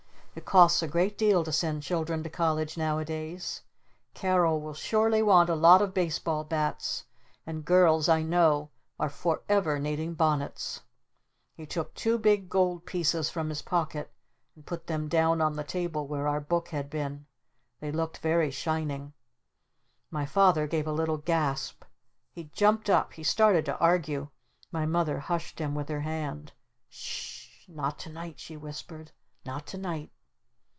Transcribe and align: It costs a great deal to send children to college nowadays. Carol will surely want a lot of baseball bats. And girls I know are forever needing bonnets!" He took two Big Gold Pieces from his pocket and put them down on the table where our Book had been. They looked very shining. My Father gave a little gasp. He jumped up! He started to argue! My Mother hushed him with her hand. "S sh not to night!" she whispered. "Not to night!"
It 0.33 0.45
costs 0.45 0.81
a 0.81 0.87
great 0.87 1.17
deal 1.17 1.43
to 1.43 1.51
send 1.51 1.83
children 1.83 2.23
to 2.23 2.29
college 2.29 2.77
nowadays. 2.77 3.63
Carol 4.13 4.61
will 4.61 4.73
surely 4.73 5.21
want 5.21 5.49
a 5.49 5.55
lot 5.55 5.81
of 5.81 5.93
baseball 5.93 6.45
bats. 6.45 7.03
And 7.45 7.65
girls 7.65 8.07
I 8.07 8.23
know 8.23 8.69
are 8.97 9.09
forever 9.09 9.77
needing 9.77 10.13
bonnets!" 10.13 10.83
He 11.57 11.65
took 11.65 11.93
two 11.93 12.17
Big 12.17 12.47
Gold 12.49 12.85
Pieces 12.85 13.29
from 13.29 13.49
his 13.49 13.61
pocket 13.61 14.09
and 14.55 14.65
put 14.65 14.87
them 14.87 15.09
down 15.09 15.41
on 15.41 15.57
the 15.57 15.65
table 15.65 16.07
where 16.07 16.29
our 16.29 16.39
Book 16.39 16.69
had 16.69 16.89
been. 16.89 17.25
They 17.81 17.91
looked 17.91 18.19
very 18.19 18.51
shining. 18.51 19.11
My 20.09 20.25
Father 20.25 20.65
gave 20.65 20.87
a 20.87 20.93
little 20.93 21.17
gasp. 21.17 21.83
He 22.31 22.45
jumped 22.45 22.89
up! 22.89 23.11
He 23.11 23.23
started 23.23 23.65
to 23.65 23.77
argue! 23.79 24.29
My 24.71 24.85
Mother 24.85 25.19
hushed 25.19 25.59
him 25.59 25.75
with 25.75 25.89
her 25.89 25.99
hand. 26.01 26.53
"S 26.89 26.95
sh 26.95 27.65
not 27.67 27.99
to 27.99 28.09
night!" 28.09 28.39
she 28.39 28.55
whispered. 28.55 29.11
"Not 29.45 29.67
to 29.67 29.77
night!" 29.77 30.09